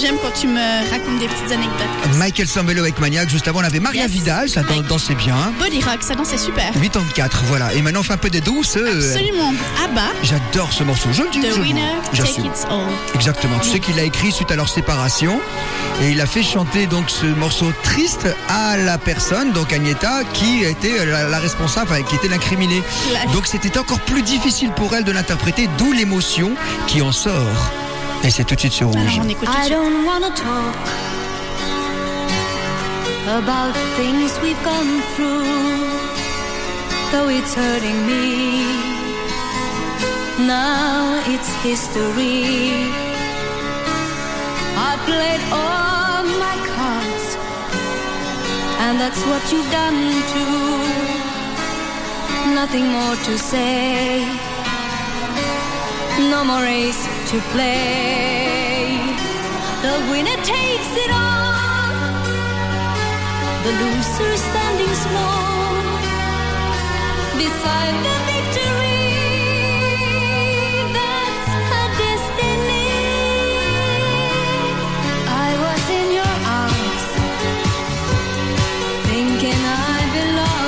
J'aime 0.00 0.16
quand 0.22 0.32
tu 0.40 0.46
me 0.48 0.90
racontes 0.90 1.18
des 1.18 1.26
petites 1.28 1.52
anecdotes. 1.52 2.16
Michael 2.16 2.48
Sambello 2.48 2.80
avec 2.80 2.98
Maniac. 2.98 3.28
Juste 3.28 3.46
avant, 3.46 3.60
on 3.60 3.64
avait 3.64 3.78
Maria 3.78 4.02
Yes. 4.04 4.10
Vidal, 4.10 4.48
ça 4.48 4.62
dansait 4.88 5.14
bien. 5.14 5.36
Body 5.60 5.82
rock, 5.82 5.98
ça 6.00 6.14
danse, 6.14 6.28
c'est 6.30 6.38
super. 6.38 6.72
84, 6.72 7.42
voilà. 7.44 7.72
Et 7.74 7.82
maintenant, 7.82 8.00
on 8.00 8.02
fait 8.02 8.14
un 8.14 8.16
peu 8.16 8.30
des 8.30 8.40
douces. 8.40 8.76
Absolument. 8.78 9.52
Abba, 9.84 10.06
J'adore 10.22 10.72
ce 10.72 10.82
morceau. 10.82 11.10
Je 11.12 11.22
le 11.22 11.30
dis. 11.30 11.40
The 11.40 11.54
je- 11.56 11.60
Winner, 11.60 11.82
Take. 12.16 12.40
It 12.40 12.66
All. 12.70 12.86
Exactement. 13.14 13.60
Tu 13.62 13.68
sais 13.70 13.80
qu'il 13.80 13.96
l'a 13.96 14.02
écrit 14.04 14.32
suite 14.32 14.50
à 14.50 14.56
leur 14.56 14.68
séparation 14.68 15.40
et 16.02 16.10
il 16.10 16.20
a 16.20 16.26
fait 16.26 16.42
chanter 16.42 16.86
donc 16.86 17.08
ce 17.08 17.26
morceau 17.26 17.72
triste 17.82 18.26
à 18.48 18.76
la 18.76 18.98
personne, 18.98 19.52
donc 19.52 19.72
Agneta, 19.72 20.24
qui 20.32 20.64
était 20.64 21.04
la, 21.04 21.28
la 21.28 21.38
responsable, 21.38 21.90
enfin, 21.92 22.02
qui 22.02 22.16
était 22.16 22.28
l'incriminée. 22.28 22.82
Donc 23.32 23.46
c'était 23.46 23.78
encore 23.78 24.00
plus 24.00 24.22
difficile 24.22 24.70
pour 24.72 24.94
elle 24.94 25.04
de 25.04 25.12
l'interpréter, 25.12 25.68
d'où 25.78 25.92
l'émotion 25.92 26.52
qui 26.86 27.02
en 27.02 27.12
sort. 27.12 27.70
Et 28.24 28.30
c'est 28.30 28.44
tout 28.44 28.54
de 28.54 28.60
suite 28.60 28.72
sur 28.72 28.88
rouge. 28.88 29.20
on 29.20 29.28
écoute 29.28 29.46
tout 29.46 29.52
de 29.52 29.58
I 29.58 29.64
suite. 29.66 29.76
don't 29.76 30.04
wanna 30.06 30.30
talk 30.30 30.76
about 33.28 33.74
things 33.96 34.32
we've 34.42 34.62
gone 34.64 35.02
through, 35.14 35.44
though 37.12 37.28
it's 37.28 37.54
hurting 37.54 38.06
me. 38.06 38.64
Now 40.46 41.20
it's 41.28 41.48
history. 41.62 43.11
I 44.76 44.96
played 45.08 45.42
all 45.52 46.24
my 46.46 46.56
cards, 46.74 47.26
and 48.84 49.00
that's 49.00 49.22
what 49.30 49.42
you've 49.52 49.70
done 49.70 50.00
too. 50.32 51.12
Nothing 52.54 52.86
more 52.88 53.16
to 53.16 53.38
say. 53.38 54.24
No 56.30 56.44
more 56.44 56.62
race 56.62 57.02
to 57.30 57.40
play. 57.52 58.98
The 59.82 59.94
winner 60.10 60.38
takes 60.44 60.92
it 61.04 61.10
all. 61.10 61.52
The 63.64 63.72
loser 63.82 64.30
is 64.36 64.42
standing 64.50 64.94
small 65.06 65.74
beside 67.38 67.94
the 68.06 68.16
victory. 68.30 68.61
I 79.54 80.10
belonged 80.14 80.61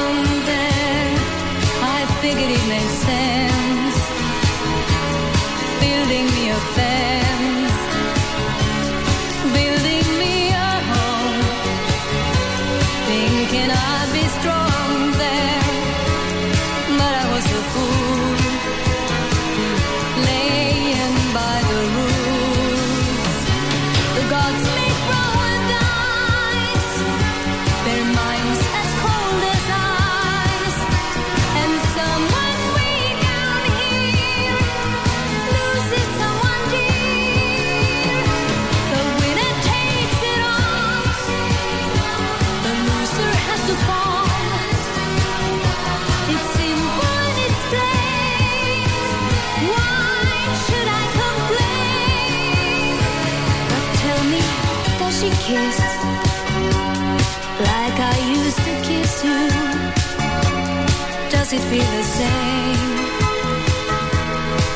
it 61.55 61.62
feel 61.70 61.90
the 61.98 62.02
same? 62.02 62.94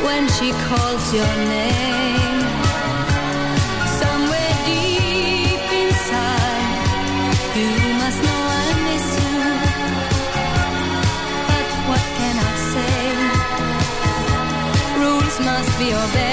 when 0.08 0.28
she 0.36 0.50
calls 0.68 1.04
your 1.18 1.34
name. 1.58 2.40
Somewhere 4.02 4.54
deep 4.70 5.66
inside, 5.82 6.70
you 7.58 7.70
must 8.00 8.18
know 8.26 8.42
I 8.64 8.68
miss 8.88 9.06
you. 9.24 9.38
But 11.50 11.66
what 11.90 12.04
can 12.18 12.36
I 12.50 12.54
say? 12.72 12.98
Rules 15.00 15.36
must 15.48 15.72
be 15.78 15.88
obeyed. 16.04 16.27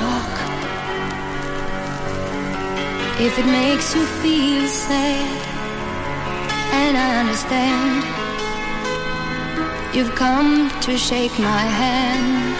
Talk. 0.00 0.34
If 3.26 3.38
it 3.38 3.46
makes 3.46 3.94
you 3.94 4.04
feel 4.22 4.66
sad, 4.68 5.54
and 6.80 6.96
I 6.96 7.10
understand. 7.22 8.04
You've 9.94 10.14
come 10.16 10.70
to 10.86 10.98
shake 10.98 11.36
my 11.38 11.64
hand. 11.80 12.56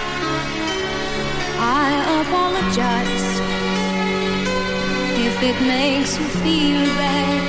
I 1.82 1.89
apologize 2.20 3.28
if 5.26 5.37
it 5.51 5.59
makes 5.74 6.12
you 6.18 6.26
feel 6.45 6.82
bad. 7.03 7.43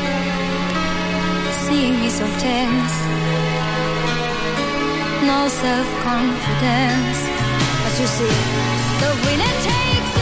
Seeing 1.64 1.96
me 2.02 2.10
so 2.10 2.26
tense, 2.48 2.96
no 5.30 5.40
self 5.64 5.88
confidence. 6.10 7.25
You 7.98 8.06
see, 8.08 8.28
the 9.00 9.12
winner 9.24 9.54
takes 9.64 10.15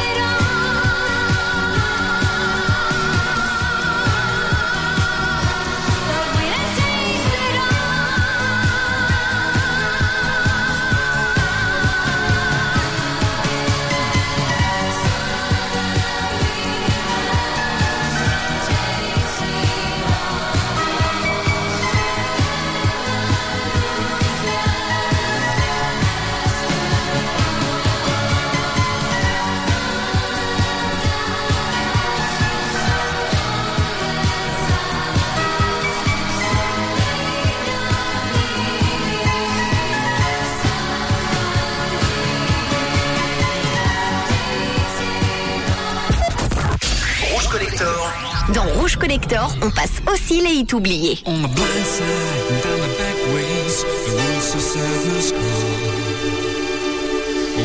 aussi 50.13 50.41
les 50.41 50.59
hits 50.59 50.73
oubliés. 50.73 51.23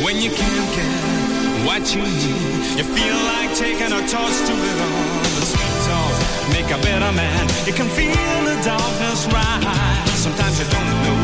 When 0.03 0.17
you 0.17 0.31
can't 0.31 0.69
get 0.75 1.67
what 1.67 1.95
you 1.95 2.01
need, 2.01 2.79
you 2.79 2.85
feel 2.85 3.19
like 3.33 3.55
taking 3.55 3.93
a 3.93 4.01
toast 4.09 4.47
to 4.47 4.53
it 4.53 4.79
all. 4.87 5.21
The 5.37 5.45
sweet 5.53 5.77
talk 5.87 6.15
make 6.55 6.71
a 6.71 6.79
better 6.81 7.13
man. 7.13 7.47
You 7.67 7.75
can 7.75 7.89
feel 7.89 8.35
the 8.49 8.57
darkness 8.65 9.27
rise. 9.27 10.19
Sometimes 10.25 10.59
you 10.59 10.67
don't 10.71 10.95
know 11.05 11.19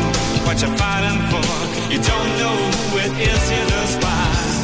what 0.45 0.61
you're 0.61 0.77
fighting 0.77 1.21
for. 1.31 1.45
You 1.91 1.99
don't 1.99 2.31
know 2.41 2.57
who 2.91 2.97
it 2.99 3.13
is 3.17 3.51
you 3.51 3.63
despise. 3.73 4.54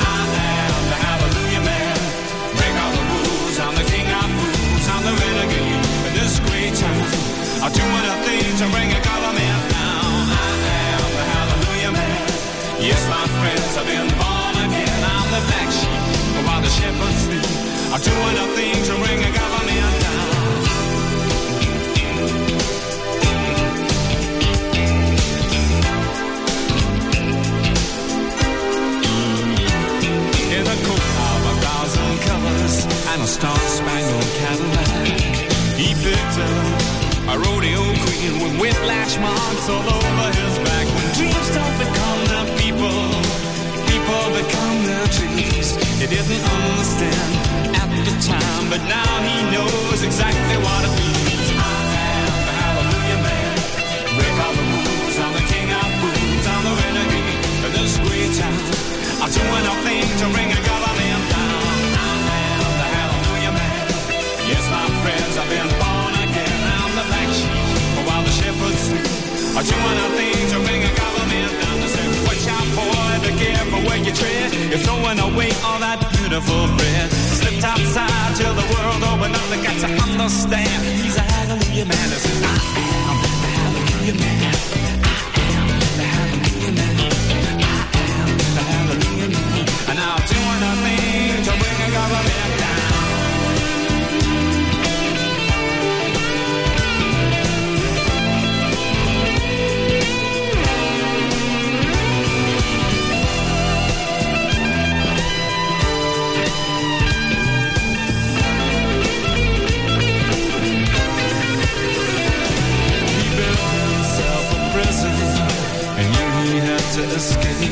To 116.92 117.04
escape. 117.16 117.72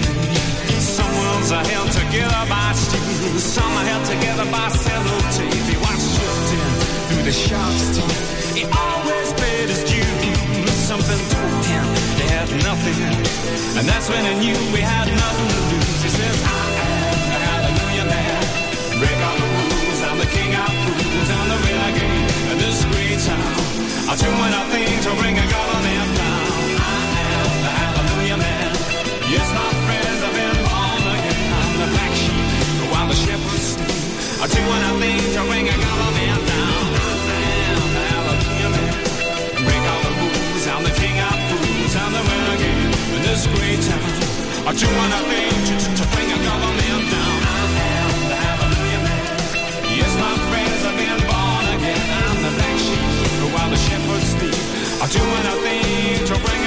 Some 0.80 1.12
worlds 1.12 1.52
are 1.52 1.66
held 1.68 1.92
together 1.92 2.44
by 2.48 2.72
steel, 2.72 3.36
some 3.40 3.74
are 3.76 3.88
held 3.92 4.06
together 4.06 4.48
by 4.48 4.68
sellotape. 4.72 5.66
He 5.68 5.76
watched 5.76 6.08
drifting 6.16 6.72
through 7.08 7.24
the 7.28 7.36
shark's 7.36 8.00
teeth. 8.00 8.56
He 8.56 8.64
always 8.64 9.28
paid 9.36 9.68
his 9.68 9.84
dues. 9.84 10.72
Something 10.88 11.20
told 11.36 11.66
him 11.68 11.86
he 12.16 12.26
had 12.32 12.50
nothing, 12.64 13.00
and 13.78 13.84
that's 13.84 14.08
when 14.08 14.24
he 14.24 14.34
knew 14.40 14.60
we 14.72 14.80
had 14.80 15.08
nothing 15.12 15.50
to 15.52 15.62
lose. 15.68 16.00
He 16.00 16.12
says, 16.16 16.38
"I 16.40 16.64
am 16.88 17.20
the 17.32 17.40
hallelujah 17.48 18.08
man. 18.16 18.40
Break 19.04 19.20
all 19.28 19.38
the 19.44 19.50
rules. 19.60 20.00
I'm 20.08 20.18
the 20.24 20.32
king 20.32 20.52
of 20.56 20.72
fools. 20.84 21.30
I'm 21.36 21.48
the 21.54 21.60
renegade 21.68 22.24
of 22.52 22.58
this 22.64 22.80
great 22.88 23.20
town. 23.28 23.60
I'll 24.08 24.16
do 24.16 24.32
anything 24.48 24.96
to 25.06 25.12
bring 25.20 25.36
a 25.38 25.48
government 25.56 25.99
Yes, 29.30 29.46
my 29.54 29.62
friends, 29.86 30.20
I've 30.26 30.34
been 30.34 30.58
born 30.66 31.06
again. 31.06 31.54
I'm 31.54 31.74
the 31.78 31.88
black 31.94 32.14
sheep 32.18 32.50
while 32.90 33.06
the 33.06 33.14
shepherds 33.14 33.78
sleep. 33.78 33.94
I'll 34.42 34.50
do 34.50 34.58
anything 34.58 35.22
to 35.38 35.42
bring 35.46 35.70
a 35.70 35.78
government 35.78 36.42
down. 36.50 36.82
I 37.30 37.46
am 37.70 37.86
the 37.94 38.04
hallelujah. 38.10 38.74
Break 39.70 39.84
all 39.86 40.02
the 40.02 40.14
rules. 40.18 40.64
I'm 40.66 40.82
the 40.82 40.94
king 40.98 41.14
of 41.22 41.38
fools. 41.46 41.94
I'm 41.94 42.10
the 42.10 42.24
renegade 42.26 42.90
in 42.90 43.22
this 43.22 43.46
great 43.54 43.78
town. 43.86 44.10
I'll 44.66 44.74
do 44.74 44.90
anything 44.90 45.62
to, 45.62 45.74
to, 45.78 45.90
to 45.94 46.06
bring 46.10 46.30
a 46.34 46.40
government 46.50 47.04
down. 47.14 47.38
I 47.54 47.86
am 48.02 48.18
the 48.34 48.38
hallelujah 48.50 49.02
man. 49.06 49.26
Yes, 49.94 50.12
my 50.18 50.34
friends, 50.50 50.82
I've 50.90 50.98
been 50.98 51.22
born 51.30 51.66
again. 51.78 52.02
I'm 52.18 52.38
the 52.50 52.52
black 52.58 52.78
sheep 52.82 53.54
while 53.54 53.70
the 53.70 53.78
shepherds 53.78 54.26
sleep. 54.42 54.58
I'll 54.98 55.12
do 55.14 55.22
anything 55.22 56.26
to 56.26 56.36
bring 56.42 56.58
a 56.58 56.59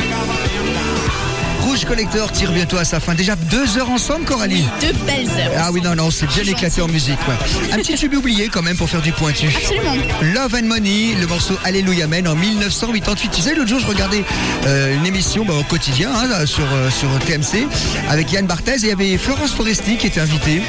Collector 1.86 2.30
tire 2.32 2.52
bientôt 2.52 2.76
à 2.78 2.84
sa 2.84 3.00
fin. 3.00 3.14
Déjà 3.14 3.34
deux 3.36 3.76
heures 3.78 3.90
ensemble, 3.90 4.24
Coralie 4.24 4.64
Deux 4.80 4.92
belles 5.04 5.26
heures. 5.28 5.52
Ah 5.58 5.70
oui, 5.72 5.80
non, 5.82 5.94
non, 5.94 6.10
c'est 6.10 6.26
bien 6.26 6.44
éclaté 6.44 6.80
en 6.80 6.88
musique. 6.88 7.18
ouais. 7.28 7.72
Un 7.72 7.76
petit 7.78 7.94
tube 7.94 8.14
oublié 8.14 8.48
quand 8.48 8.62
même 8.62 8.76
pour 8.76 8.88
faire 8.88 9.02
du 9.02 9.12
pointu. 9.12 9.46
Absolument. 9.48 9.94
Love 10.34 10.54
and 10.54 10.66
Money, 10.66 11.14
le 11.20 11.26
morceau 11.26 11.54
Alléluia 11.64 12.06
Men 12.06 12.26
en 12.28 12.34
1988. 12.34 13.30
Tu 13.32 13.40
sais, 13.42 13.54
l'autre 13.54 13.68
jour, 13.68 13.80
je 13.80 13.86
regardais 13.86 14.24
euh, 14.66 14.94
une 14.96 15.06
émission 15.06 15.44
bah, 15.44 15.54
au 15.58 15.64
quotidien 15.64 16.10
hein, 16.14 16.46
sur, 16.46 16.64
euh, 16.72 16.90
sur 16.90 17.08
TMC 17.26 17.66
avec 18.08 18.32
Yann 18.32 18.46
Barthez 18.46 18.72
et 18.72 18.78
il 18.82 18.88
y 18.88 18.92
avait 18.92 19.18
Florence 19.18 19.50
Foresti 19.52 19.96
qui 19.96 20.06
était 20.06 20.20
invitée. 20.20 20.62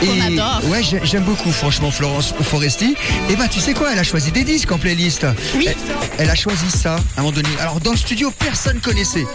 Qu'on 0.00 0.20
adore. 0.32 0.60
Ouais, 0.70 0.82
j'ai- 0.82 1.00
j'aime 1.04 1.24
beaucoup, 1.24 1.50
franchement, 1.52 1.90
Florence 1.90 2.34
Foresti. 2.42 2.96
Et 3.30 3.36
bah, 3.36 3.48
tu 3.50 3.60
sais 3.60 3.72
quoi, 3.74 3.92
elle 3.92 3.98
a 3.98 4.04
choisi 4.04 4.30
des 4.32 4.44
disques 4.44 4.70
en 4.72 4.78
playlist. 4.78 5.26
Oui. 5.56 5.66
Elle, 5.68 5.74
elle 6.18 6.30
a 6.30 6.34
choisi 6.34 6.70
ça 6.70 6.94
à 6.94 7.20
un 7.20 7.22
moment 7.22 7.32
donné. 7.32 7.48
Alors, 7.60 7.80
dans 7.80 7.92
le 7.92 7.96
studio, 7.96 8.32
personne 8.38 8.80
connaissait. 8.80 9.26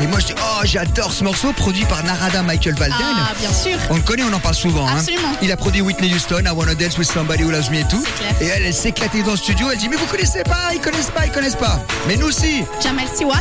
Et 0.00 0.06
moi, 0.06 0.20
je 0.20 0.26
dis, 0.26 0.34
oh, 0.38 0.60
j'adore 0.64 1.10
ce 1.12 1.24
morceau 1.24 1.52
produit 1.54 1.84
par 1.86 2.02
Narada 2.04 2.42
Michael 2.42 2.74
Valden. 2.74 2.96
Ah, 3.00 3.32
bien 3.40 3.52
sûr. 3.52 3.78
On 3.90 3.96
le 3.96 4.02
connaît, 4.02 4.22
on 4.24 4.32
en 4.32 4.40
parle 4.40 4.54
souvent. 4.54 4.86
hein. 4.86 4.96
Absolument. 4.98 5.32
Il 5.40 5.50
a 5.50 5.56
produit 5.56 5.80
Whitney 5.80 6.12
Houston, 6.12 6.42
I 6.44 6.50
Wanna 6.50 6.74
Dance 6.74 6.98
with 6.98 7.10
Somebody 7.10 7.44
Who 7.44 7.50
Loves 7.50 7.70
Me 7.70 7.78
et 7.78 7.84
tout. 7.84 8.02
Clair. 8.16 8.34
Et 8.42 8.46
elle, 8.46 8.66
elle 8.66 8.74
s'est 8.74 8.90
éclatée 8.90 9.22
dans 9.22 9.30
le 9.32 9.36
studio. 9.38 9.68
Elle 9.72 9.78
dit, 9.78 9.88
mais 9.88 9.96
vous 9.96 10.06
connaissez 10.06 10.42
pas, 10.42 10.70
ils 10.74 10.80
connaissent 10.80 11.10
pas, 11.10 11.24
ils 11.24 11.32
connaissent 11.32 11.56
pas. 11.56 11.80
Mais 12.06 12.16
nous 12.16 12.26
aussi. 12.26 12.62
Jamel 12.82 13.08
Stewart. 13.08 13.40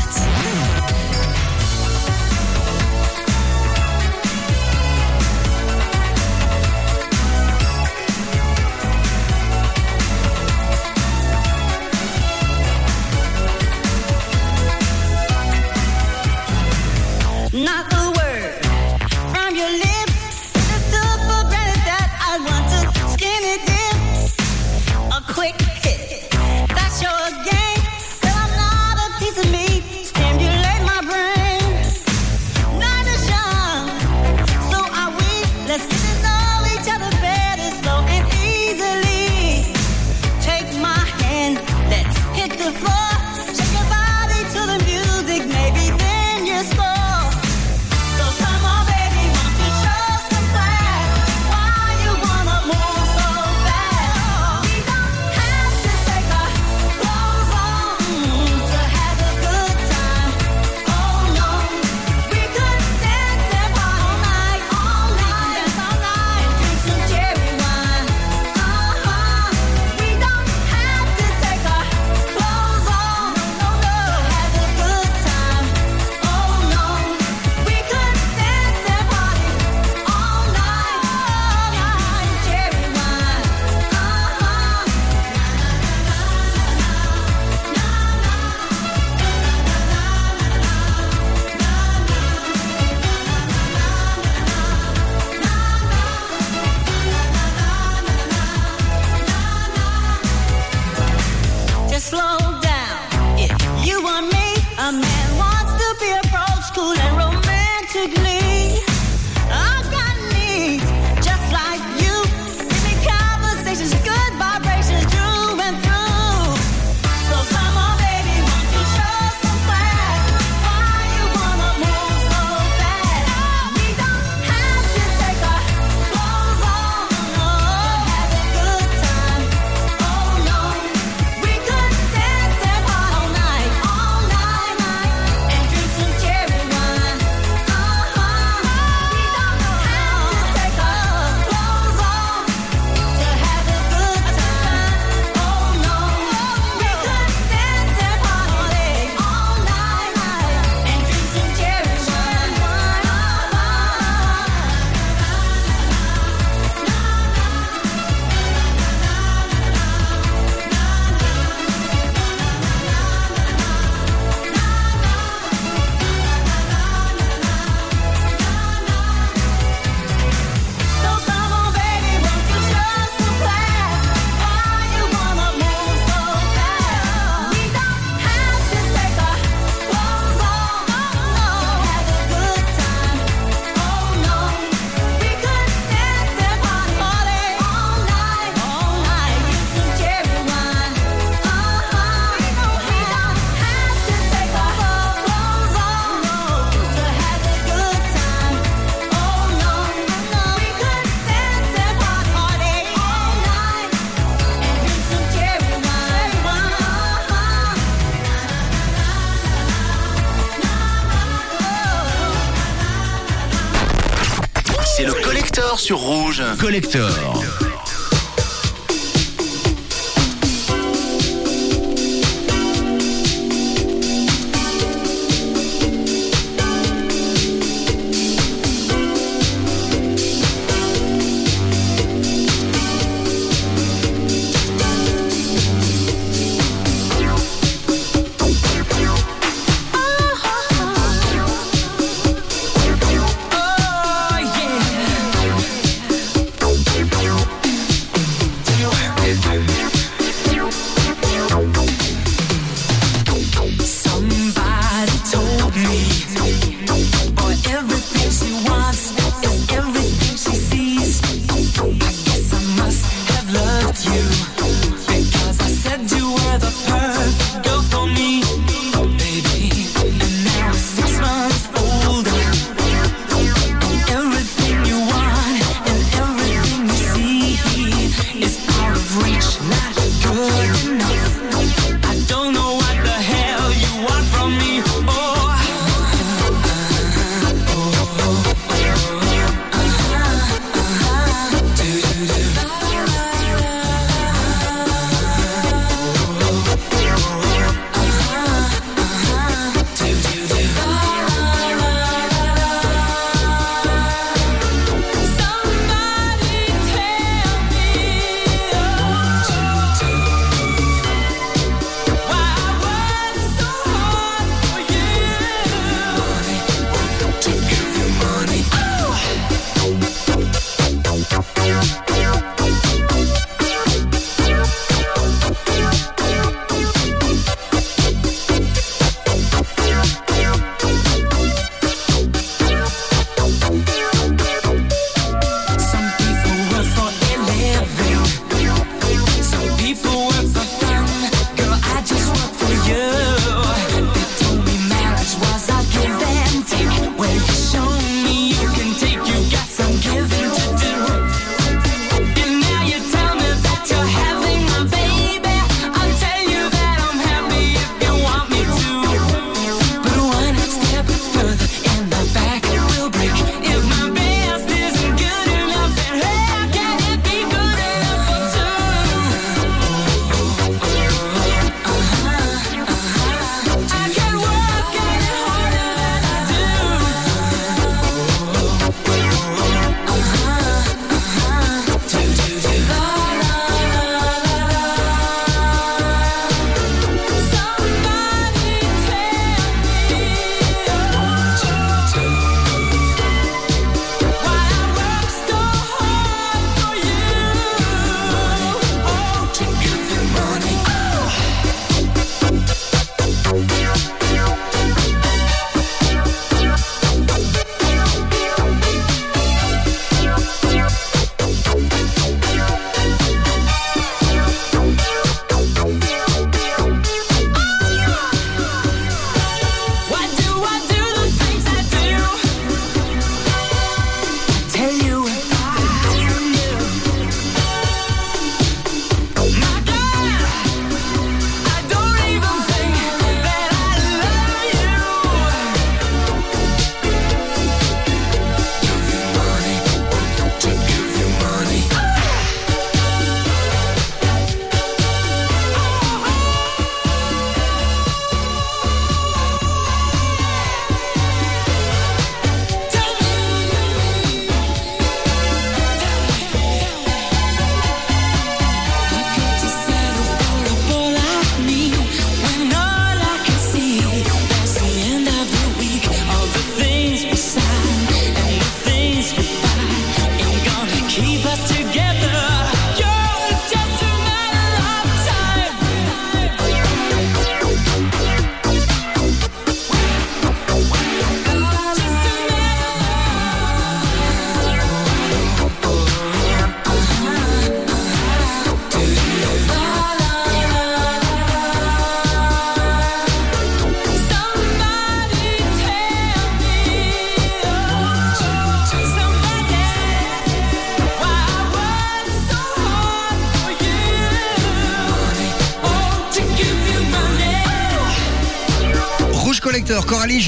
sur 215.86 216.00
Rouge. 216.00 216.42
Collector. 216.60 217.24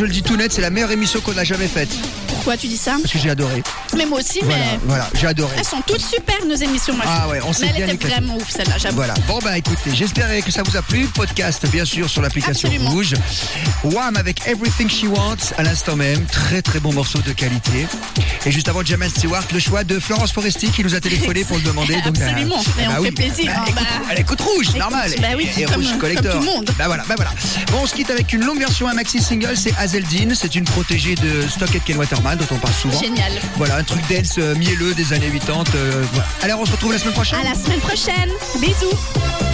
le 0.07 0.21
tout 0.21 0.37
net, 0.37 0.51
c'est 0.53 0.61
la 0.61 0.69
meilleure 0.69 0.91
émission 0.91 1.19
qu'on 1.19 1.37
a 1.37 1.43
jamais 1.43 1.67
faite. 1.67 1.89
Pourquoi 2.27 2.57
tu 2.57 2.67
dis 2.67 2.77
ça? 2.77 2.97
Parce 3.01 3.11
que 3.11 3.19
j'ai 3.19 3.29
adoré. 3.29 3.61
Moi 4.05 4.19
aussi, 4.19 4.39
Voilà, 4.41 4.57
mais 4.73 4.79
voilà, 4.85 5.09
j'ai 5.19 5.27
adoré. 5.27 5.55
elles 5.57 5.65
sont 5.65 5.81
toutes 5.85 6.01
super 6.01 6.35
nos 6.47 6.55
émissions. 6.55 6.95
Moi, 6.95 7.03
Ah 7.07 7.27
ouais, 7.27 7.39
on 7.45 7.51
s'est 7.51 7.67
bien 7.73 7.87
était 7.87 8.07
vraiment 8.07 8.35
ouf 8.37 8.49
celle-là, 8.49 8.75
j'avoue. 8.77 8.95
Voilà. 8.95 9.13
Bon 9.27 9.39
bah 9.43 9.57
écoutez, 9.57 9.91
j'espère 9.93 10.27
que 10.45 10.51
ça 10.51 10.63
vous 10.63 10.75
a 10.77 10.81
plu. 10.81 11.05
Podcast 11.07 11.65
bien 11.71 11.83
sûr 11.83 12.09
sur 12.09 12.21
l'application 12.21 12.69
rouge. 12.87 13.15
Wham 13.83 14.15
avec 14.17 14.47
Everything 14.47 14.89
She 14.89 15.03
Wants 15.05 15.53
à 15.57 15.63
l'instant 15.63 15.95
même. 15.95 16.25
Très 16.25 16.61
très 16.61 16.79
bon 16.79 16.93
morceau 16.93 17.19
de 17.19 17.31
qualité. 17.33 17.87
Et 18.45 18.51
juste 18.51 18.69
avant 18.69 18.83
Jamal 18.85 19.09
Stewart, 19.09 19.43
le 19.51 19.59
choix 19.59 19.83
de 19.83 19.99
Florence 19.99 20.31
Foresti 20.31 20.69
qui 20.69 20.83
nous 20.83 20.95
a 20.95 20.99
téléphoné 21.01 21.43
pour 21.43 21.57
le 21.57 21.63
demander. 21.67 21.95
Donc, 22.01 22.17
Absolument. 22.17 22.55
bah, 22.57 22.71
Et 22.81 22.85
bah 22.87 22.93
on 22.97 23.01
oui. 23.01 23.05
fait 23.07 23.11
plaisir. 23.11 23.51
Bah, 23.53 23.63
écoute, 23.67 23.81
bah. 23.83 24.05
elle 24.11 24.19
écoute 24.19 24.41
rouge, 24.41 24.67
Écoute, 24.69 24.79
normal. 24.79 25.11
bah 25.19 25.27
oui, 25.35 25.49
et 25.57 25.63
comme- 25.63 25.75
rouge 25.75 25.89
comme 25.91 25.99
collector. 25.99 26.33
tout 26.33 26.39
le 26.39 26.45
monde. 26.45 26.69
Bah 26.77 26.85
voilà, 26.87 27.03
bah 27.07 27.15
voilà. 27.17 27.31
Bon, 27.71 27.79
on 27.81 27.87
se 27.87 27.93
quitte 27.93 28.09
avec 28.09 28.31
une 28.33 28.43
longue 28.45 28.59
version, 28.59 28.87
un 28.87 28.93
maxi 28.93 29.21
single, 29.21 29.57
c'est 29.57 29.73
Hazeldine. 29.77 30.33
C'est 30.35 30.55
une 30.55 30.63
protégée 30.65 31.15
de 31.15 31.47
Stockett 31.49 31.83
Ken 31.83 31.97
Waterman 31.97 32.37
dont 32.37 32.45
on 32.51 32.55
parle 32.57 32.73
souvent. 32.73 32.99
Génial. 33.01 33.31
Voilà, 33.57 33.77
un 33.77 33.83
truc 33.87 34.07
dance 34.09 34.35
euh, 34.37 34.53
mielleux 34.55 34.93
des 34.93 35.13
années 35.13 35.31
80. 35.31 35.63
euh. 35.75 36.03
Alors 36.43 36.59
on 36.59 36.65
se 36.65 36.71
retrouve 36.73 36.91
la 36.91 36.99
semaine 36.99 37.13
prochaine. 37.13 37.39
À 37.39 37.43
la 37.43 37.55
semaine 37.55 37.79
prochaine. 37.79 38.29
Bisous. 38.59 39.46